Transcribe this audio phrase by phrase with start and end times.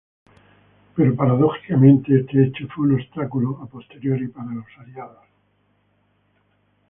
[0.95, 5.27] Pero paradójicamente este hecho fue un obstáculo a posteriori para los Aliados.